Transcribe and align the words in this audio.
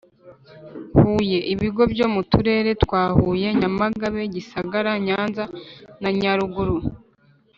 Huye 0.99 1.39
ibigo 1.53 1.83
byo 1.93 2.05
mu 2.13 2.21
turere 2.31 2.71
twa 2.83 3.03
huye 3.17 3.47
nyamagabe 3.59 4.21
gisagara 4.35 4.91
nyanza 5.07 5.43
na 6.01 6.09
nyaruguru 6.21 6.75